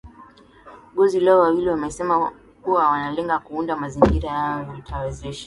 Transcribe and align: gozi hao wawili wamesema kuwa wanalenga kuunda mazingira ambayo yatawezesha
gozi 0.95 1.25
hao 1.25 1.39
wawili 1.39 1.69
wamesema 1.69 2.31
kuwa 2.61 2.87
wanalenga 2.89 3.39
kuunda 3.39 3.75
mazingira 3.75 4.31
ambayo 4.41 4.77
yatawezesha 4.77 5.39